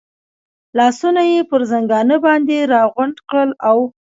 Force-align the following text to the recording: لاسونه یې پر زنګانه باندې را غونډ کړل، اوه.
لاسونه 0.77 1.21
یې 1.31 1.39
پر 1.49 1.61
زنګانه 1.71 2.17
باندې 2.25 2.57
را 2.71 2.81
غونډ 2.93 3.15
کړل، 3.29 3.51
اوه. 3.69 3.85